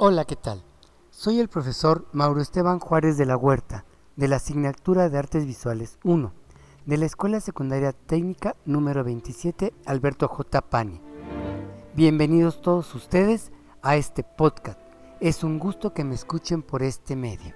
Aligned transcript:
Hola, 0.00 0.24
¿qué 0.24 0.36
tal? 0.36 0.62
Soy 1.10 1.40
el 1.40 1.48
profesor 1.48 2.06
Mauro 2.12 2.40
Esteban 2.40 2.78
Juárez 2.78 3.18
de 3.18 3.26
la 3.26 3.36
Huerta, 3.36 3.84
de 4.14 4.28
la 4.28 4.36
asignatura 4.36 5.08
de 5.08 5.18
Artes 5.18 5.44
Visuales 5.44 5.98
1, 6.04 6.32
de 6.86 6.96
la 6.98 7.04
Escuela 7.04 7.40
Secundaria 7.40 7.92
Técnica 7.92 8.54
número 8.64 9.02
27 9.02 9.74
Alberto 9.86 10.28
J. 10.28 10.60
Pani. 10.62 11.00
Bienvenidos 11.96 12.62
todos 12.62 12.94
ustedes 12.94 13.50
a 13.82 13.96
este 13.96 14.22
podcast. 14.22 14.78
Es 15.18 15.42
un 15.42 15.58
gusto 15.58 15.92
que 15.92 16.04
me 16.04 16.14
escuchen 16.14 16.62
por 16.62 16.84
este 16.84 17.16
medio. 17.16 17.52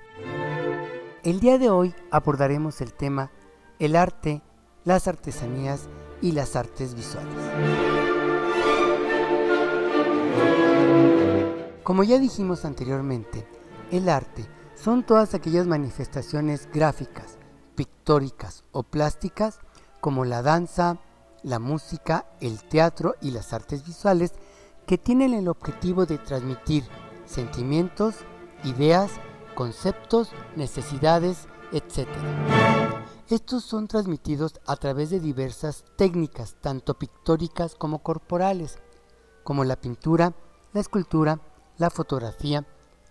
El 1.22 1.38
día 1.38 1.58
de 1.58 1.70
hoy 1.70 1.94
abordaremos 2.10 2.80
el 2.80 2.92
tema 2.92 3.30
el 3.78 3.94
arte, 3.94 4.42
las 4.82 5.06
artesanías 5.06 5.88
y 6.20 6.32
las 6.32 6.56
artes 6.56 6.96
visuales. 6.96 8.11
Como 11.82 12.04
ya 12.04 12.20
dijimos 12.20 12.64
anteriormente, 12.64 13.44
el 13.90 14.08
arte 14.08 14.46
son 14.76 15.04
todas 15.04 15.34
aquellas 15.34 15.66
manifestaciones 15.66 16.68
gráficas, 16.72 17.38
pictóricas 17.74 18.62
o 18.70 18.84
plásticas 18.84 19.58
como 20.00 20.24
la 20.24 20.42
danza, 20.42 20.98
la 21.42 21.58
música, 21.58 22.26
el 22.40 22.62
teatro 22.62 23.16
y 23.20 23.32
las 23.32 23.52
artes 23.52 23.84
visuales 23.84 24.32
que 24.86 24.96
tienen 24.96 25.34
el 25.34 25.48
objetivo 25.48 26.06
de 26.06 26.18
transmitir 26.18 26.84
sentimientos, 27.24 28.14
ideas, 28.62 29.10
conceptos, 29.56 30.30
necesidades, 30.54 31.48
etc. 31.72 32.06
Estos 33.28 33.64
son 33.64 33.88
transmitidos 33.88 34.60
a 34.66 34.76
través 34.76 35.10
de 35.10 35.18
diversas 35.18 35.84
técnicas, 35.96 36.56
tanto 36.60 36.94
pictóricas 36.94 37.74
como 37.74 38.04
corporales, 38.04 38.78
como 39.42 39.64
la 39.64 39.74
pintura, 39.74 40.32
la 40.72 40.80
escultura, 40.80 41.40
la 41.78 41.90
fotografía, 41.90 42.66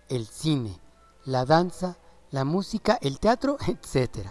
el 0.08 0.26
cine, 0.26 0.78
la 1.24 1.44
danza, 1.44 1.98
la 2.30 2.44
música, 2.44 2.98
el 3.00 3.18
teatro, 3.20 3.56
etc. 3.66 4.28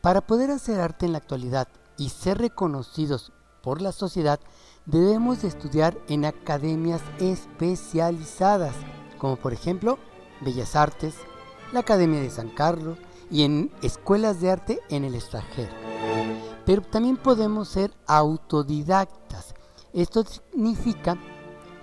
Para 0.00 0.20
poder 0.20 0.50
hacer 0.50 0.80
arte 0.80 1.06
en 1.06 1.12
la 1.12 1.18
actualidad 1.18 1.68
y 1.96 2.10
ser 2.10 2.38
reconocidos 2.38 3.32
por 3.62 3.82
la 3.82 3.92
sociedad, 3.92 4.40
debemos 4.86 5.42
de 5.42 5.48
estudiar 5.48 5.98
en 6.08 6.24
academias 6.24 7.02
especializadas, 7.18 8.74
como 9.18 9.36
por 9.36 9.52
ejemplo 9.52 9.98
Bellas 10.40 10.76
Artes, 10.76 11.14
la 11.72 11.80
Academia 11.80 12.20
de 12.20 12.30
San 12.30 12.48
Carlos 12.48 12.98
y 13.30 13.42
en 13.42 13.70
escuelas 13.82 14.40
de 14.40 14.50
arte 14.50 14.80
en 14.88 15.04
el 15.04 15.14
extranjero. 15.14 15.72
Pero 16.64 16.82
también 16.82 17.16
podemos 17.16 17.68
ser 17.68 17.92
autodidactas. 18.06 19.54
Esto 19.92 20.24
significa 20.24 21.18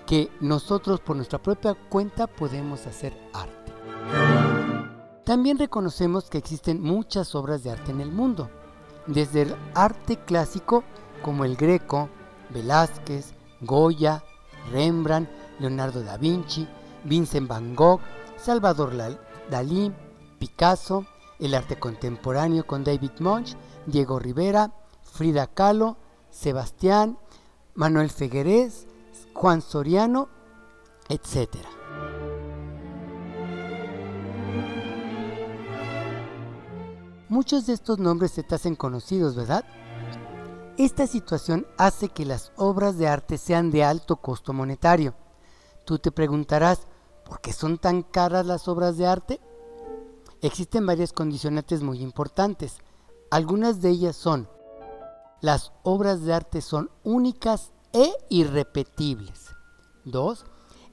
que 0.06 0.30
nosotros 0.40 1.00
por 1.00 1.16
nuestra 1.16 1.42
propia 1.42 1.74
cuenta 1.74 2.26
podemos 2.26 2.86
hacer 2.86 3.16
arte. 3.32 3.72
También 5.24 5.58
reconocemos 5.58 6.30
que 6.30 6.38
existen 6.38 6.80
muchas 6.80 7.34
obras 7.34 7.64
de 7.64 7.70
arte 7.70 7.90
en 7.90 8.00
el 8.00 8.12
mundo, 8.12 8.48
desde 9.06 9.42
el 9.42 9.56
arte 9.74 10.16
clásico 10.16 10.84
como 11.22 11.44
el 11.44 11.56
Greco, 11.56 12.08
Velázquez, 12.50 13.34
Goya, 13.60 14.22
Rembrandt, 14.70 15.28
Leonardo 15.58 16.02
da 16.02 16.16
Vinci, 16.16 16.68
Vincent 17.04 17.48
van 17.48 17.74
Gogh, 17.74 18.00
Salvador 18.36 18.92
Dalí, 19.50 19.92
Picasso, 20.38 21.06
el 21.38 21.54
arte 21.54 21.76
contemporáneo 21.76 22.66
con 22.66 22.84
David 22.84 23.12
Munch, 23.20 23.56
Diego 23.86 24.18
Rivera, 24.18 24.72
Frida 25.02 25.46
Kahlo, 25.46 25.96
Sebastián, 26.30 27.18
Manuel 27.74 28.10
Feguerés, 28.10 28.86
Juan 29.36 29.60
Soriano, 29.60 30.30
etc. 31.10 31.58
Muchos 37.28 37.66
de 37.66 37.74
estos 37.74 37.98
nombres 37.98 38.30
se 38.30 38.42
te 38.42 38.54
hacen 38.54 38.74
conocidos, 38.74 39.36
¿verdad? 39.36 39.66
Esta 40.78 41.06
situación 41.06 41.66
hace 41.76 42.08
que 42.08 42.24
las 42.24 42.50
obras 42.56 42.96
de 42.96 43.08
arte 43.08 43.36
sean 43.36 43.70
de 43.70 43.84
alto 43.84 44.16
costo 44.16 44.54
monetario. 44.54 45.14
Tú 45.84 45.98
te 45.98 46.10
preguntarás, 46.10 46.86
¿por 47.22 47.42
qué 47.42 47.52
son 47.52 47.76
tan 47.76 48.04
caras 48.04 48.46
las 48.46 48.68
obras 48.68 48.96
de 48.96 49.06
arte? 49.06 49.40
Existen 50.40 50.86
varias 50.86 51.12
condicionantes 51.12 51.82
muy 51.82 52.00
importantes. 52.00 52.78
Algunas 53.30 53.82
de 53.82 53.90
ellas 53.90 54.16
son, 54.16 54.48
las 55.42 55.72
obras 55.82 56.22
de 56.22 56.32
arte 56.32 56.62
son 56.62 56.90
únicas 57.04 57.74
e 57.96 58.12
irrepetibles. 58.28 59.56
2. 60.04 60.44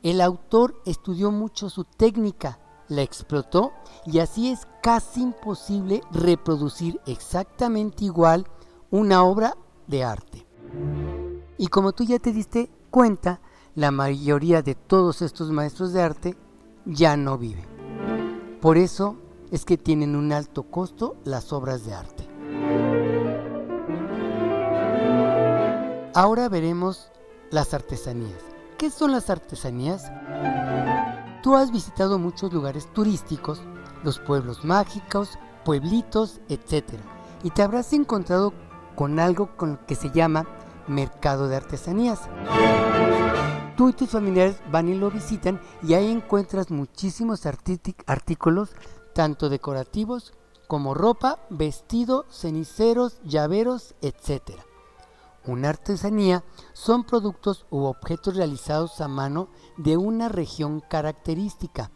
El 0.03 0.21
autor 0.21 0.81
estudió 0.85 1.31
mucho 1.31 1.69
su 1.69 1.83
técnica, 1.83 2.59
la 2.87 3.01
explotó 3.01 3.73
y 4.05 4.19
así 4.19 4.49
es 4.49 4.65
casi 4.81 5.21
imposible 5.21 6.01
reproducir 6.11 7.01
exactamente 7.05 8.05
igual 8.05 8.47
una 8.89 9.23
obra 9.23 9.57
de 9.87 10.05
arte. 10.05 10.47
Y 11.57 11.67
como 11.67 11.91
tú 11.91 12.05
ya 12.05 12.19
te 12.19 12.31
diste 12.31 12.71
cuenta, 12.89 13.41
la 13.75 13.91
mayoría 13.91 14.61
de 14.61 14.75
todos 14.75 15.21
estos 15.21 15.51
maestros 15.51 15.91
de 15.91 16.01
arte 16.01 16.37
ya 16.85 17.17
no 17.17 17.37
viven. 17.37 17.67
Por 18.61 18.77
eso 18.77 19.17
es 19.51 19.65
que 19.65 19.77
tienen 19.77 20.15
un 20.15 20.31
alto 20.31 20.63
costo 20.63 21.17
las 21.25 21.51
obras 21.51 21.85
de 21.85 21.93
arte. 21.93 22.22
Ahora 26.15 26.47
veremos 26.47 27.09
las 27.49 27.73
artesanías. 27.73 28.39
¿Qué 28.77 28.91
son 28.91 29.11
las 29.11 29.31
artesanías? 29.31 30.11
Tú 31.41 31.55
has 31.55 31.71
visitado 31.71 32.19
muchos 32.19 32.53
lugares 32.53 32.87
turísticos, 32.93 33.63
los 34.03 34.19
pueblos 34.19 34.63
mágicos, 34.63 35.39
pueblitos, 35.65 36.39
etc. 36.49 36.99
Y 37.41 37.49
te 37.49 37.63
habrás 37.63 37.93
encontrado 37.93 38.53
con 38.95 39.19
algo 39.19 39.57
con 39.57 39.77
que 39.87 39.95
se 39.95 40.11
llama 40.11 40.45
mercado 40.87 41.47
de 41.47 41.55
artesanías. 41.55 42.19
Tú 43.75 43.89
y 43.89 43.93
tus 43.93 44.11
familiares 44.11 44.57
van 44.71 44.89
y 44.89 44.93
lo 44.93 45.09
visitan 45.09 45.59
y 45.81 45.95
ahí 45.95 46.11
encuentras 46.11 46.69
muchísimos 46.69 47.47
artículos, 47.47 48.69
tanto 49.15 49.49
decorativos 49.49 50.33
como 50.67 50.93
ropa, 50.93 51.39
vestido, 51.49 52.27
ceniceros, 52.29 53.19
llaveros, 53.23 53.95
etc. 54.01 54.61
Una 55.45 55.69
artesanía 55.69 56.43
son 56.71 57.03
productos 57.03 57.65
u 57.69 57.83
objetos 57.83 58.35
realizados 58.35 59.01
a 59.01 59.07
mano 59.07 59.49
de 59.77 59.97
una 59.97 60.29
región 60.29 60.79
característica. 60.79 61.91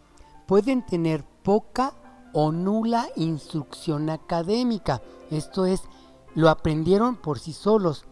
Pueden 0.48 0.86
tener 0.86 1.24
poca 1.44 1.94
o 2.34 2.52
nula 2.52 3.08
instrucción 3.16 4.10
académica, 4.10 5.02
esto 5.32 5.66
es, 5.66 5.82
lo 6.36 6.50
aprendieron 6.50 7.16
por 7.16 7.40
sí 7.40 7.54
solos. 7.54 8.06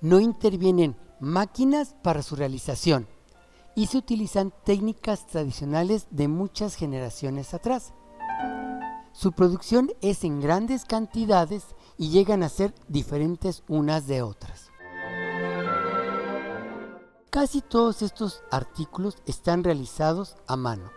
No 0.00 0.20
intervienen 0.20 0.96
máquinas 1.18 1.94
para 2.02 2.22
su 2.22 2.36
realización 2.36 3.08
y 3.74 3.86
se 3.86 3.98
utilizan 3.98 4.52
técnicas 4.64 5.26
tradicionales 5.26 6.06
de 6.10 6.28
muchas 6.28 6.76
generaciones 6.76 7.52
atrás. 7.52 7.92
Su 9.12 9.32
producción 9.32 9.90
es 10.00 10.24
en 10.24 10.40
grandes 10.40 10.84
cantidades 10.84 11.66
y 11.98 12.10
llegan 12.10 12.42
a 12.42 12.48
ser 12.48 12.74
diferentes 12.88 13.62
unas 13.68 14.06
de 14.06 14.22
otras. 14.22 14.70
Casi 17.30 17.60
todos 17.62 18.02
estos 18.02 18.42
artículos 18.50 19.16
están 19.26 19.64
realizados 19.64 20.36
a 20.46 20.56
mano. 20.56 20.90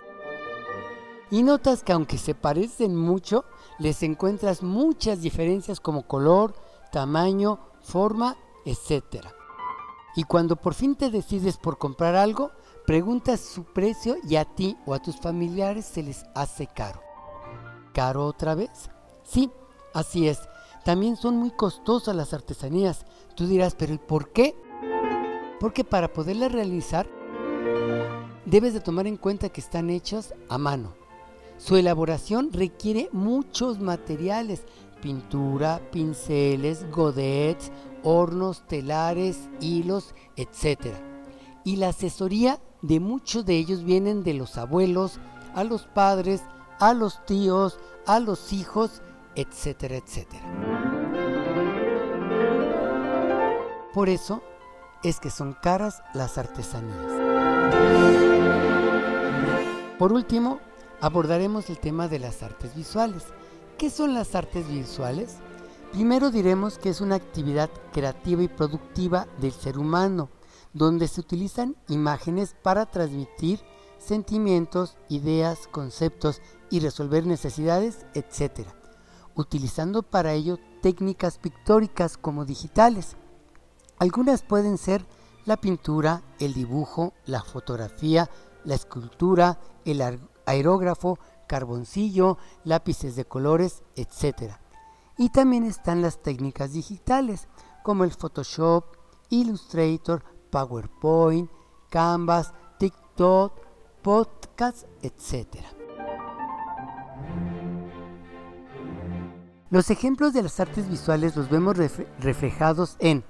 Y 1.32 1.44
notas 1.44 1.84
que 1.84 1.94
aunque 1.94 2.18
se 2.18 2.36
parecen 2.36 2.96
mucho, 2.96 3.44
les 3.80 4.02
encuentras 4.04 4.64
muchas 4.64 5.22
diferencias 5.22 5.80
como 5.80 6.08
color, 6.08 6.54
tamaño, 6.92 7.60
forma, 7.82 8.38
etc. 8.66 9.26
Y 10.16 10.24
cuando 10.24 10.56
por 10.56 10.74
fin 10.74 10.96
te 10.96 11.10
decides 11.10 11.58
por 11.58 11.78
comprar 11.78 12.16
algo, 12.16 12.52
preguntas 12.86 13.42
su 13.42 13.66
precio 13.66 14.16
y 14.24 14.36
a 14.38 14.46
ti 14.46 14.78
o 14.86 14.94
a 14.94 15.00
tus 15.00 15.20
familiares 15.20 15.86
se 15.86 16.04
les 16.04 16.24
hace 16.34 16.68
caro. 16.68 17.02
¿Caro 17.94 18.26
otra 18.26 18.56
vez? 18.56 18.90
Sí, 19.24 19.52
así 19.94 20.28
es. 20.28 20.40
También 20.88 21.18
son 21.18 21.36
muy 21.36 21.52
costosas 21.52 22.16
las 22.16 22.34
artesanías. 22.34 23.06
Tú 23.36 23.46
dirás, 23.46 23.76
pero 23.76 23.94
¿y 23.94 23.98
por 23.98 24.32
qué? 24.32 24.56
Porque 25.60 25.84
para 25.84 26.14
poderlas 26.14 26.50
realizar 26.54 27.10
debes 28.46 28.74
de 28.74 28.80
tomar 28.80 29.06
en 29.06 29.18
cuenta 29.18 29.50
que 29.50 29.60
están 29.60 29.90
hechas 29.90 30.34
a 30.48 30.58
mano. 30.58 30.94
Su 31.58 31.76
elaboración 31.76 32.54
requiere 32.54 33.10
muchos 33.12 33.80
materiales, 33.80 34.64
pintura, 35.02 35.82
pinceles, 35.92 36.90
godets, 36.90 37.70
hornos, 38.04 38.66
telares, 38.66 39.50
hilos, 39.60 40.16
etc. 40.38 40.96
Y 41.66 41.76
la 41.76 41.90
asesoría 41.90 42.62
de 42.82 43.02
muchos 43.02 43.46
de 43.46 43.58
ellos 43.58 43.84
vienen 43.84 44.24
de 44.24 44.36
los 44.36 44.58
abuelos, 44.58 45.20
a 45.54 45.66
los 45.66 45.82
padres, 45.86 46.44
a 46.80 46.94
los 46.94 47.26
tíos, 47.26 47.78
a 48.06 48.22
los 48.22 48.54
hijos, 48.54 49.02
etcétera, 49.36 49.98
etcétera. 49.98 50.67
Por 53.98 54.10
eso 54.10 54.44
es 55.02 55.20
que 55.20 55.32
son 55.32 55.54
caras 55.54 56.04
las 56.14 56.38
artesanías. 56.38 57.12
Por 59.98 60.14
último, 60.14 60.60
abordaremos 61.02 61.72
el 61.72 61.80
tema 61.80 62.08
de 62.08 62.20
las 62.20 62.44
artes 62.44 62.76
visuales. 62.76 63.24
¿Qué 63.80 63.90
son 63.90 64.14
las 64.14 64.36
artes 64.36 64.68
visuales? 64.68 65.38
Primero 65.94 66.30
diremos 66.30 66.78
que 66.78 66.90
es 66.90 67.02
una 67.02 67.16
actividad 67.16 67.72
creativa 67.92 68.44
y 68.44 68.48
productiva 68.48 69.26
del 69.42 69.52
ser 69.52 69.80
humano, 69.80 70.30
donde 70.74 71.08
se 71.08 71.20
utilizan 71.20 71.76
imágenes 71.88 72.56
para 72.62 72.86
transmitir 72.86 73.62
sentimientos, 73.98 74.96
ideas, 75.10 75.68
conceptos 75.72 76.44
y 76.70 76.82
resolver 76.82 77.26
necesidades, 77.26 78.06
etc. 78.14 78.68
Utilizando 79.34 80.04
para 80.04 80.34
ello 80.34 80.60
técnicas 80.84 81.40
pictóricas 81.40 82.16
como 82.16 82.46
digitales. 82.46 83.18
Algunas 84.00 84.44
pueden 84.44 84.78
ser 84.78 85.06
la 85.46 85.58
pintura, 85.58 86.22
el 86.40 86.54
dibujo, 86.54 87.14
la 87.26 87.42
fotografía, 87.42 88.30
la 88.64 88.76
escultura, 88.76 89.60
el 89.86 90.20
aerógrafo, 90.46 91.18
carboncillo, 91.48 92.38
lápices 92.64 93.16
de 93.16 93.26
colores, 93.26 93.84
etc. 93.96 94.54
Y 95.18 95.30
también 95.30 95.64
están 95.64 96.02
las 96.02 96.22
técnicas 96.22 96.74
digitales 96.74 97.48
como 97.84 98.04
el 98.04 98.12
Photoshop, 98.12 98.84
Illustrator, 99.30 100.24
PowerPoint, 100.52 101.50
Canvas, 101.90 102.54
TikTok, 102.78 103.54
podcast, 104.04 104.84
etc. 105.02 105.64
Los 109.70 109.90
ejemplos 109.90 110.34
de 110.34 110.44
las 110.44 110.60
artes 110.60 110.88
visuales 110.88 111.36
los 111.36 111.50
vemos 111.50 111.78
reflejados 112.20 112.96
en 113.00 113.24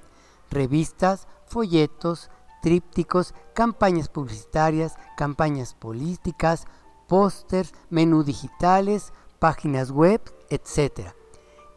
revistas, 0.50 1.28
folletos, 1.46 2.30
trípticos, 2.62 3.34
campañas 3.54 4.10
publicitarias, 4.10 4.96
campañas 5.16 5.74
políticas, 5.74 6.66
pósters, 7.08 7.74
menú 7.90 8.24
digitales, 8.24 9.14
páginas 9.40 9.92
web, 9.92 10.22
etc. 10.50 11.12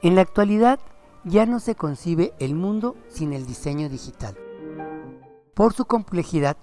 En 0.03 0.15
la 0.15 0.23
actualidad 0.23 0.81
ya 1.25 1.47
no 1.47 1.61
se 1.61 1.75
concibe 1.75 2.33
el 2.39 2.55
mundo 2.55 2.97
sin 3.09 3.33
el 3.33 3.47
diseño 3.47 3.89
digital. 3.89 4.37
Por 5.55 5.75
su 5.75 5.85
complejidad, 5.85 6.57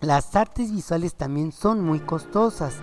las 0.00 0.34
artes 0.34 0.72
visuales 0.72 1.14
también 1.14 1.52
son 1.52 1.84
muy 1.84 2.00
costosas, 2.00 2.76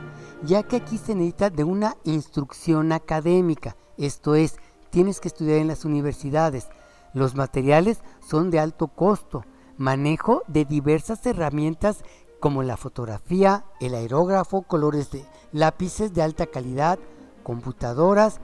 ya 0.44 0.64
que 0.64 0.78
aquí 0.78 0.98
se 0.98 1.16
necesita 1.16 1.50
de 1.50 1.64
una 1.64 1.98
instrucción 2.04 2.92
académica, 2.92 3.76
esto 3.98 4.36
es, 4.36 4.58
tienes 4.92 5.20
que 5.20 5.28
estudiar 5.28 5.58
en 5.58 5.68
las 5.68 5.84
universidades. 5.84 6.70
Los 7.14 7.36
materiales 7.36 8.02
son 8.20 8.52
de 8.52 8.60
alto 8.60 8.88
costo, 8.88 9.44
manejo 9.78 10.44
de 10.48 10.66
diversas 10.66 11.26
herramientas 11.26 12.04
como 12.40 12.64
la 12.64 12.78
fotografía, 12.78 13.66
el 13.80 13.96
aerógrafo, 13.96 14.62
colores 14.64 15.12
de 15.12 15.26
lápices 15.52 16.14
de 16.14 16.22
alta 16.22 16.46
calidad, 16.46 17.00
computadoras, 17.44 18.40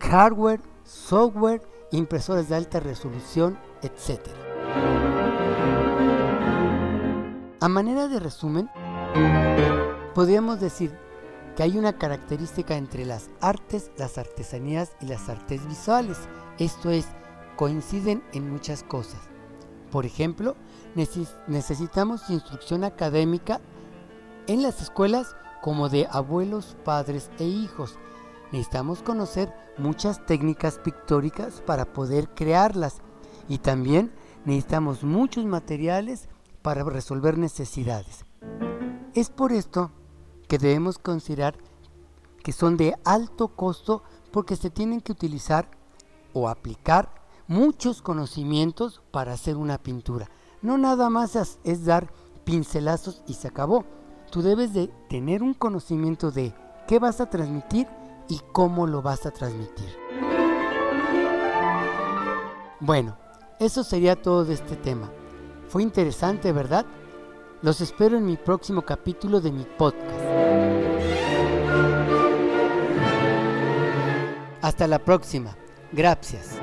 hardware, 0.00 0.60
software, 0.84 1.62
impresoras 1.92 2.48
de 2.48 2.56
alta 2.56 2.80
resolución, 2.80 3.58
etc. 3.82 4.20
A 7.60 7.68
manera 7.68 8.08
de 8.08 8.18
resumen, 8.18 8.68
podríamos 10.14 10.58
decir 10.58 10.98
que 11.56 11.62
hay 11.62 11.78
una 11.78 11.98
característica 11.98 12.76
entre 12.76 13.04
las 13.04 13.28
artes, 13.40 13.90
las 13.96 14.18
artesanías 14.18 14.92
y 15.00 15.06
las 15.06 15.28
artes 15.28 15.66
visuales. 15.68 16.18
Esto 16.58 16.90
es, 16.90 17.06
coinciden 17.62 18.24
en 18.32 18.50
muchas 18.50 18.82
cosas. 18.82 19.20
Por 19.92 20.04
ejemplo, 20.04 20.56
necesitamos 20.96 22.28
instrucción 22.28 22.82
académica 22.82 23.60
en 24.48 24.64
las 24.64 24.82
escuelas 24.82 25.36
como 25.60 25.88
de 25.88 26.08
abuelos, 26.10 26.76
padres 26.84 27.30
e 27.38 27.44
hijos. 27.44 28.00
Necesitamos 28.50 29.04
conocer 29.04 29.54
muchas 29.78 30.26
técnicas 30.26 30.80
pictóricas 30.80 31.60
para 31.64 31.84
poder 31.84 32.30
crearlas 32.30 32.96
y 33.48 33.58
también 33.58 34.10
necesitamos 34.44 35.04
muchos 35.04 35.44
materiales 35.44 36.28
para 36.62 36.82
resolver 36.82 37.38
necesidades. 37.38 38.24
Es 39.14 39.30
por 39.30 39.52
esto 39.52 39.92
que 40.48 40.58
debemos 40.58 40.98
considerar 40.98 41.54
que 42.42 42.50
son 42.50 42.76
de 42.76 42.96
alto 43.04 43.54
costo 43.54 44.02
porque 44.32 44.56
se 44.56 44.68
tienen 44.68 45.00
que 45.00 45.12
utilizar 45.12 45.70
o 46.32 46.48
aplicar 46.48 47.21
muchos 47.46 48.02
conocimientos 48.02 49.02
para 49.10 49.32
hacer 49.32 49.56
una 49.56 49.78
pintura. 49.78 50.28
No 50.60 50.78
nada 50.78 51.10
más 51.10 51.58
es 51.64 51.84
dar 51.84 52.12
pincelazos 52.44 53.22
y 53.26 53.34
se 53.34 53.48
acabó. 53.48 53.84
Tú 54.30 54.42
debes 54.42 54.72
de 54.72 54.88
tener 55.08 55.42
un 55.42 55.54
conocimiento 55.54 56.30
de 56.30 56.54
qué 56.86 56.98
vas 56.98 57.20
a 57.20 57.28
transmitir 57.28 57.86
y 58.28 58.40
cómo 58.52 58.86
lo 58.86 59.02
vas 59.02 59.26
a 59.26 59.30
transmitir. 59.30 59.88
Bueno, 62.80 63.16
eso 63.60 63.84
sería 63.84 64.20
todo 64.20 64.44
de 64.44 64.54
este 64.54 64.76
tema. 64.76 65.10
Fue 65.68 65.82
interesante, 65.82 66.52
¿verdad? 66.52 66.84
Los 67.62 67.80
espero 67.80 68.16
en 68.16 68.26
mi 68.26 68.36
próximo 68.36 68.82
capítulo 68.82 69.40
de 69.40 69.52
mi 69.52 69.64
podcast. 69.64 70.20
Hasta 74.62 74.86
la 74.86 74.98
próxima. 74.98 75.56
Gracias. 75.92 76.58